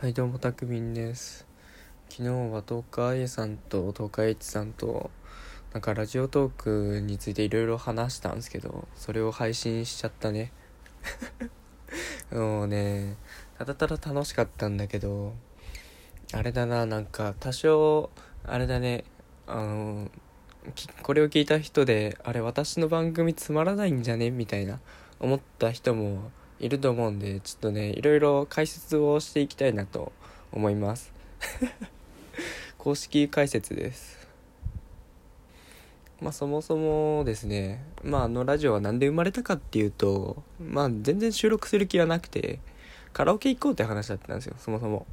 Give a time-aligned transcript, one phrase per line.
[0.00, 1.44] はいどうもたくみんです。
[2.08, 5.10] 昨日は東海 A さんと東海 H さんと
[5.72, 10.52] なんかラジオトークについていろいろ話したんですけどそれを配信しちゃったね。
[12.30, 13.16] もうね
[13.58, 15.34] ただただ楽しかったんだけど
[16.32, 18.10] あれだななんか多少
[18.44, 19.02] あれだね
[19.48, 20.12] あの
[21.02, 24.30] これを聞いた人であれ私の番組つまらないんじゃね？
[24.30, 24.78] みたいな
[25.18, 26.30] 思った人も
[26.60, 30.12] いると思うんでちょっとねいろいろ解説をしていきたいなと
[30.52, 31.12] 思います。
[32.78, 34.18] 公式解説です。
[36.20, 42.58] まあそもそもですねまああのラジオは何で生まれたかっていうとまあ全然収録する気はなくて
[43.12, 45.06] カラオケ行こうって話だったんですよそもそも。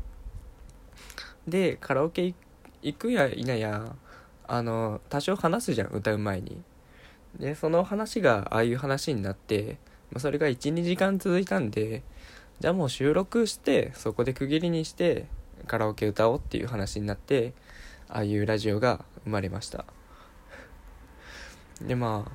[1.47, 2.33] でカラオケ
[2.81, 3.95] 行くや否や
[4.47, 6.61] あの多少話すじゃん歌う前に。
[7.39, 9.77] でその話がああいう話になって
[10.15, 12.01] まあ、それが12時間続いたんで
[12.61, 15.25] じゃあもう収録してそこで区切りにして
[15.67, 17.51] カラオケ歌おうっていう話になって
[18.07, 19.83] ああいうラジオが生まれました。
[21.81, 22.31] でまあ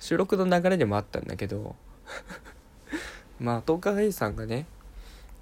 [0.00, 1.76] 収録の流れでもあったんだけど
[3.38, 4.66] まあ東海さんがね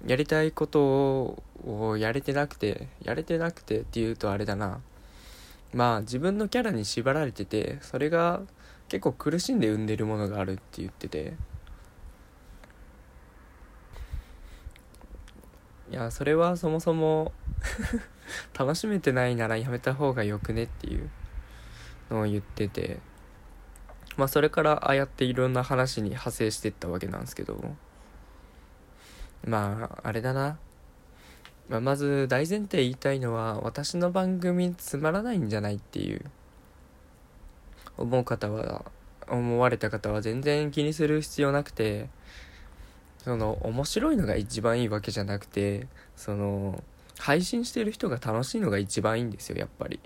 [0.05, 4.81] やりたいことをやれてなくてやれてなくてっていうとあれだな。
[5.73, 8.41] まあ自分のキャラに縛られててそれが
[8.93, 11.33] 結構苦しんで生んでるものがあるって言ってて。
[15.89, 17.31] いやそれはそもそも
[18.53, 21.09] 楽しめてないならやめた方がよくねっていう
[22.11, 22.99] のを言ってて。
[24.15, 27.75] まあそれからああやっていろんな話に派生してったわけなんですけど。
[29.43, 30.59] まああれだな、
[31.67, 36.29] まあ、まず大前提言いたいのは私の番組つまらないんじゃないっていう。
[38.03, 38.85] 思う方は
[39.27, 42.09] 思われた方は全然気にする必要なくて
[43.23, 46.83] その面白いのが一番いいわけじゃなくてその
[47.17, 49.99] 配信してる人が楽しいのが一番いいんですよやっぱり。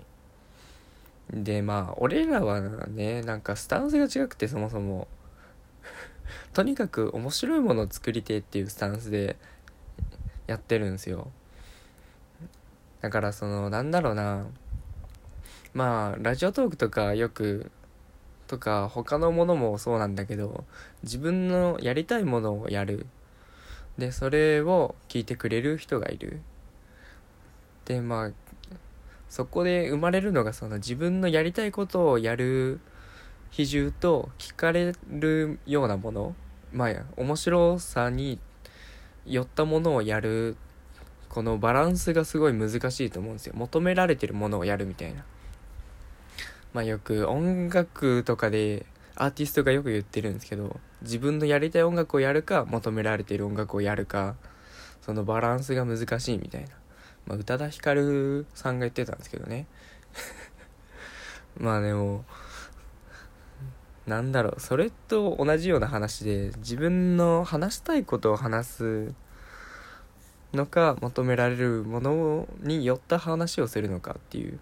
[1.30, 5.08] でまあ俺らはねなんかスタンスが違くてそもそも。
[6.54, 9.36] とにかく面白いものを作りてっていうスタンスで
[10.46, 11.30] やってるんですよ。
[13.00, 14.46] だからそのなんだろうな。
[15.74, 17.70] まあラジオトークとかよく
[18.48, 20.64] とか他のものもそうなんだけど
[21.04, 23.06] 自分のやりたいものをやる。
[23.98, 26.40] でそれを聞いてくれる人がいる。
[27.84, 28.30] でまあ
[29.28, 32.80] そこで生まれるのがその自分のやりたいことをやる
[33.50, 36.34] 比重と聞かれるようなもの。
[36.72, 38.38] まあ面白さに
[39.26, 40.56] 寄ったものをやる。
[41.28, 43.52] このバランスがすごい難しいと思うんですよ。
[43.54, 45.24] 求められてるものをやるみたいな。
[46.72, 48.86] まあよく音楽とかで
[49.16, 54.36] アーティストがよく言ってるんですけど自分のやりたい音楽をやるか求められている音楽をやるか
[55.00, 56.68] そのバランスが難しいみたいな、
[57.26, 59.66] まあ、宇多田ヒカルさんが言ってたんですけどね。
[61.58, 62.24] まあでも
[64.06, 64.60] なんだろう。
[64.60, 69.14] それと同じような話で自分の話したいことを話す
[70.52, 74.58] のか求められるものによった話をするのかっていう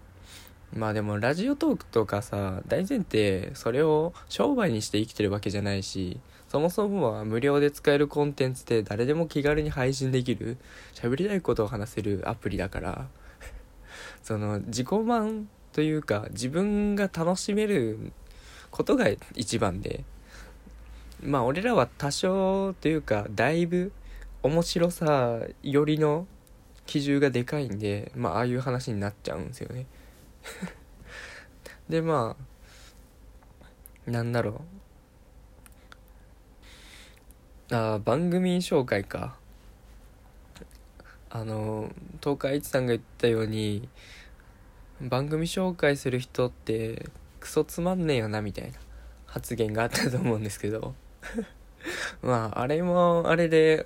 [0.73, 6.19] まあでもラジオトークとかさ大前提それを商売にして生きてるわけじゃないし
[6.49, 10.57] そもそもは無料で使えるコンテンツで誰でも気軽に配信できる
[10.93, 13.07] 喋りたいことを話せるアプリだから
[14.23, 18.11] その自己満というか自分が楽しめる
[18.71, 20.03] ことが一番で
[21.21, 23.91] まあ俺らは多少というかだいぶ
[24.43, 26.27] 面白さよりの
[26.85, 29.85] 基準がでかいんでまあああいう話になっちゃうんですよね。
[31.89, 32.35] でま
[34.07, 34.61] あなんだろ
[37.71, 37.75] う。
[37.75, 39.37] あ番組紹介か。
[41.29, 41.91] あの
[42.21, 43.89] 東海一さんが言ったように
[45.01, 47.09] 番組紹介する人って
[47.41, 48.79] クソつまんねえよなみたいな
[49.25, 50.95] 発言があったと思うんですけど。
[52.23, 53.85] まああれもあれで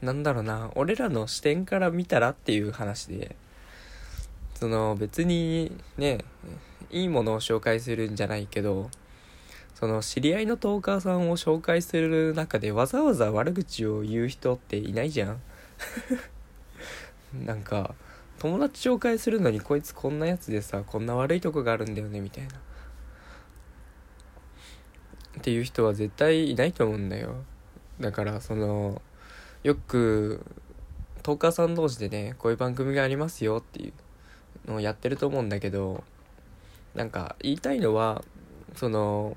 [0.00, 0.70] なんだろうな。
[0.76, 3.36] 俺らの視点から見たらっていう話で。
[4.54, 6.18] その別にね
[6.90, 8.90] いいものを紹介するんじゃないけど
[9.74, 15.40] その知り合いのトーカーさんを紹介する中でわざわざ悪口を言う人っていないじゃん。
[17.44, 17.94] なんか
[18.38, 22.54] 友達紹介するのにこいつこんなやつでさこんな悪いとこがあるんだよねみたいな。
[25.38, 27.44] っていう人は絶対いないと思うんだよ。
[27.98, 29.02] だからその
[29.64, 30.44] よく
[31.24, 33.92] トーカーさん同士でねこういう番組がありますよっていう。
[34.66, 36.04] のをやってると思うんだけど
[36.94, 38.22] なんか言いたいのは
[38.74, 39.36] その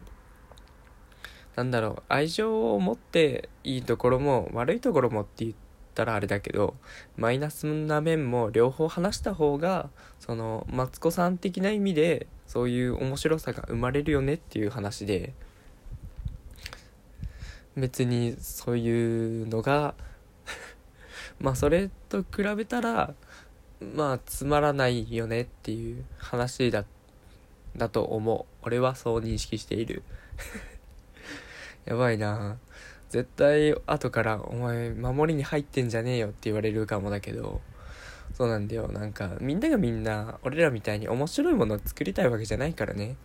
[1.55, 5.55] なんだろう愛情を持っていいところも悪いところもって言っ
[5.95, 6.75] たらあれだけど
[7.15, 9.89] マイナスな面も両方話した方が
[10.19, 15.33] そのマツコさん的な意味でそういう面白さが生まれるよねっていう話で
[17.75, 19.95] 別にそういうのが
[21.39, 23.15] まあそれと比べたら
[23.81, 26.85] まあつまらないよねっていう話だ
[27.77, 28.45] だと思う。
[28.63, 30.03] 俺はそう認識している。
[31.85, 32.57] やばいな。
[33.09, 37.61] 絶対後から「お前守りに入ってんじゃねえよ」って言われるかもだけど。
[38.33, 38.87] そうなんだよ。
[38.89, 43.15] なんかみんながみんな俺らみたいに面白いものを作りたいわけじゃないからね。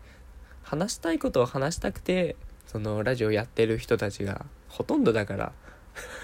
[0.62, 5.52] 話したいことを話したくてそのラジオやってる人たちがほとんどだから。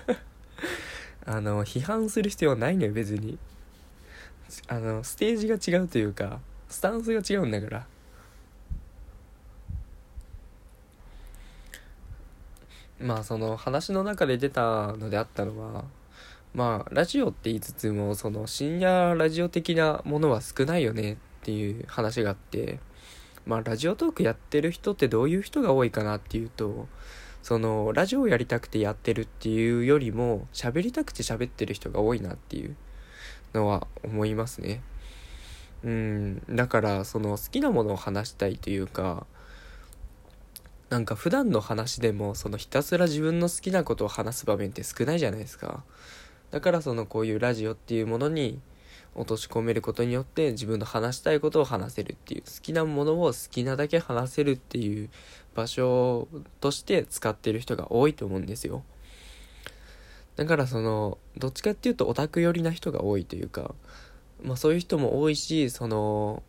[1.27, 3.39] あの批判する必要はないのよ別に。
[4.69, 7.87] あのステージが違うというかスタンスが違うんだから。
[13.01, 15.85] まあその話の中で出たのであったのは
[16.53, 22.81] まあラジオって言いつつもその深夜ラジオ的なものは少ないよねっていう話があって
[23.47, 26.89] まあラジオトークやってる人ってどういう人が多いかなっていうと
[27.43, 32.75] そのラジオをやりたくてやってるっていうよりも喋りたくて喋ってる人が多いなっていう。
[33.55, 34.83] のは思いますね。
[35.85, 36.43] うん。
[36.49, 39.27] だからその好きなものを話したいというか
[40.91, 45.85] なんか普段の話でもそのひたすら自分の好きなことを話す場面って少ないじゃないですか。
[46.51, 48.59] だからそのこういうラジオっていうものに
[49.15, 55.11] 落とし込めることによって自分の話したいことを話せるっていう好きなものを好きなだけ話せるっていう
[55.55, 56.27] 場所
[56.61, 58.83] として使ってる人が多いと思うんですよ。
[60.39, 63.75] だからそのどっちかっていうとオタク寄りな人が多いというか
[64.41, 66.45] まあそういう人も多いしその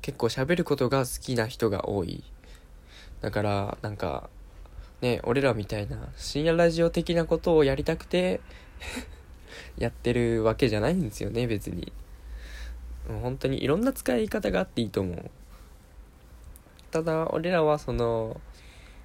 [0.00, 2.24] 結構喋ることが好きな人が多い。
[3.20, 4.30] だからなんか
[5.02, 8.40] ね俺らみたいな深夜ラジオ的なことをやりたくて
[9.76, 11.92] やってるわけじゃないんですよね別に。
[13.06, 15.30] 本当にいろんな使い方があっていいと思う。
[16.90, 18.40] ただ俺らはその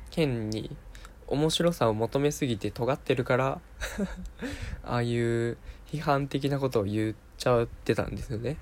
[0.09, 0.73] 変に
[1.27, 3.61] 面白さを求めすぎて尖ってるから
[4.83, 5.57] ああいう
[5.91, 8.57] 批判的なことを言っちゃってたんですよね。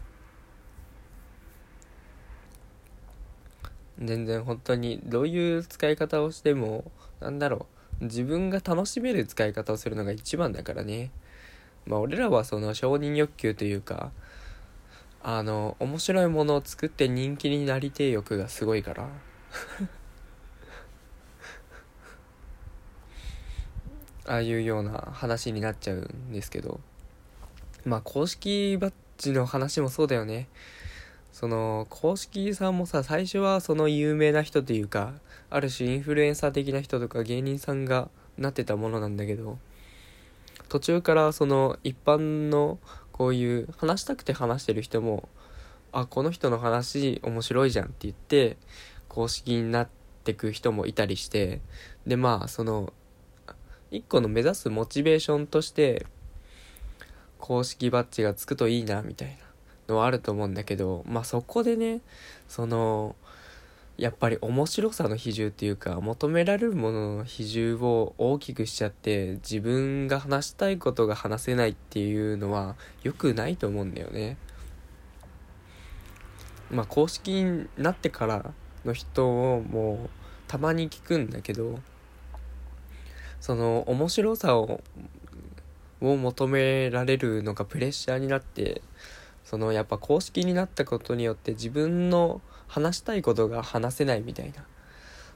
[4.00, 6.91] 全然本当にどういう使い方をしても
[7.21, 7.67] なんだろ
[8.01, 11.12] う自分が楽しめる使い方をするのが一番だからね。
[11.85, 14.12] まあ俺らはその承認欲求というか
[15.23, 19.07] あの面白いものを作って人気になりてえ欲がすごいから。
[24.27, 26.80] ああいうような話になっちゃうんですけど。
[27.86, 30.48] まあ公式バッジの話もそうだよね。
[31.36, 35.13] その公式さんもさ最初はその有名な人というか
[35.50, 38.07] ある種インフルエンサー的な人とか芸人さんが
[38.38, 39.57] なってたものなんだけど
[40.69, 42.80] 途中からその一般の
[43.12, 45.27] こういう話したくて話してる人も
[45.92, 48.56] あこの人の話面白いじゃんって言って
[49.10, 49.89] 公式になっ
[50.24, 51.60] てく人もいたりして
[52.07, 52.94] でまあその
[53.92, 56.06] 一個の目指すモチベーションとして
[57.40, 59.30] 公式バッジがつくといいなみたい
[59.88, 62.02] なのはあると思うんだけどまあそこでね
[62.48, 63.16] その
[63.98, 74.38] やっぱり面白さの比重っていうか求められるものの比重を大きくしちゃって自分が話したいことが話せないっていうのは良くないと思うんだよね。
[76.70, 80.10] まあ公式になってからの人をもう
[80.48, 81.80] たまに聞くんだけど
[83.39, 84.82] その面白さを
[86.01, 88.82] を求められるのがプレッシャーになって
[89.44, 94.65] そのやっぱ公式になったことによって自分の話したいことが話せないみたいな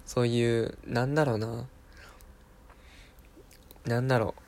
[0.06, 1.66] そういうなんだろうな
[3.86, 4.42] なんだろう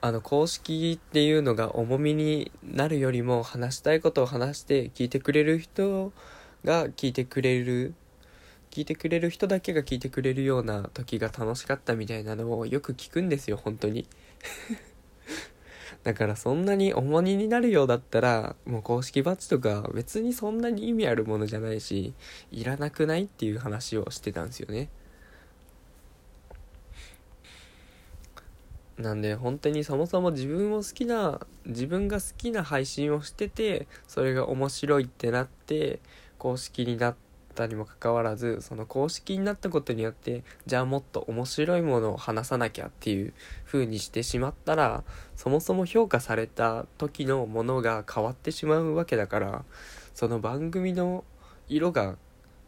[0.00, 6.12] あの公式っていうのが重みになるよりも話したいことを話して聞いてくれる人
[6.64, 7.94] が聞いてくれる
[8.70, 14.06] 聞いてくれる人だけが聞いてくれるような時が楽しかったみたいなのをよく聞くんですよ本当に。
[16.04, 22.14] だからそんなに重荷になるようだったらもう公式バッジとか別にそんなに意味あるものじゃないし
[22.52, 24.88] いらなくないっていう話をしてたんですよね。
[28.96, 36.00] なんで本当にそもそも自分を好きな自分が好きな配信をしててそれが面白いってなって
[36.36, 37.27] 公式になって
[37.64, 43.32] ったにもかかわらずその公式になったことによってじゃあもっと面白いものを話さなきゃっていう
[43.66, 45.02] 風にしてしまったら
[45.34, 49.64] そもそも評価された時のものが変わってしまうわけだから
[50.14, 51.24] その番組の
[51.68, 52.16] 色が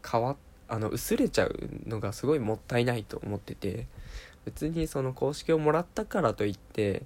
[0.08, 0.36] 変わ
[0.68, 3.86] あの薄れちゃうのがすごいもったいないと思ってて
[4.44, 7.02] 別にその公式をもらったからといって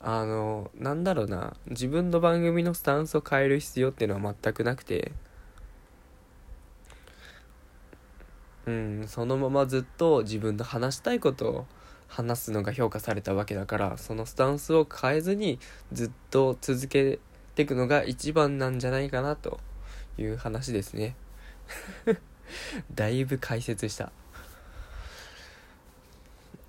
[0.00, 5.12] あのなんだろうな自分の番組のスタンスを変える必要っていうのは全くなくて
[8.68, 11.66] うんそのままずっと自分の話したいことを
[12.06, 15.58] 話すのが評価されたわけだからそのスタンスを変えずに
[15.90, 17.18] ずっと続け
[17.54, 19.58] ていくのが一番なんじゃないかなと
[20.18, 21.16] いう話ですね。
[22.94, 24.12] だいぶ解説した。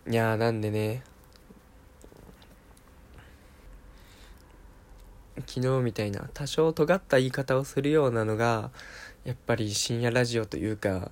[0.08, 1.04] いやなんでね。
[5.48, 8.72] 昨日みたいな多少尖った言い方をするようなのが
[9.24, 11.12] やっぱり深夜ラジオというか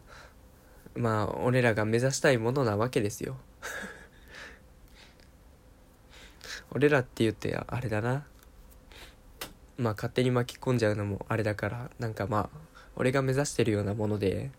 [0.98, 3.38] まあ俺らが目指したいものなわけですよ。
[6.72, 8.26] 俺らって言ってあれだな。
[9.78, 12.58] まあ勝手に巻き込んじゃうのもあれだからなんかまあ
[12.96, 14.52] 俺が目指してるようなもので。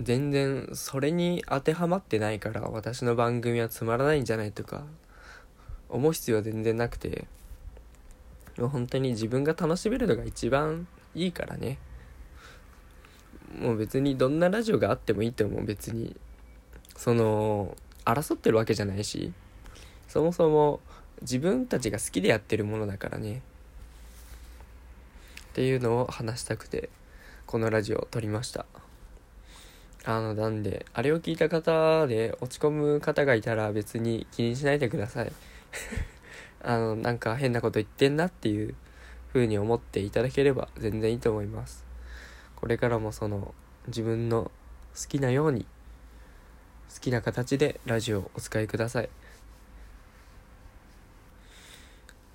[0.00, 4.84] 全然それに当てはまってないから私の番組はつまらないんじゃないとか
[5.88, 7.28] 思う必要は全然なくて。
[8.58, 11.78] もう本当に自分が楽しめるのが一番いいからね。
[13.60, 16.16] もう別にどんなラジオがあってもいいと思う別に。
[16.96, 19.32] その争ってるわけじゃないし
[20.08, 20.80] そもそも
[21.22, 23.42] 自分たちが好きでやってるものだからね。
[25.50, 26.88] っていうのを話したくて
[27.46, 28.66] このラジオを撮りました。
[30.04, 35.32] あのなんであれを聞いた方で落ち込む方がいたら別に気にしないでください。
[36.62, 38.74] あのなんか変なこと言ってんなっていう
[39.32, 41.83] 風に思っていただければ全然いいと思います。
[42.64, 43.52] これからもその
[43.88, 44.50] 自分の
[44.98, 45.66] 好きなように
[46.90, 49.10] 好きな形でラジオをお使いください。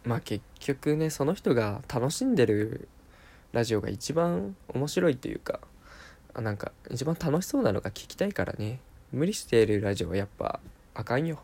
[0.03, 2.87] まあ結局ねその人が楽しんでる
[3.53, 5.61] ラジオが一番面白いというか
[6.35, 8.81] あなんか一番楽しそうなのが聞きたいからね。
[9.11, 10.59] 無理しているラジオはやっぱ
[10.93, 11.39] あかんよ。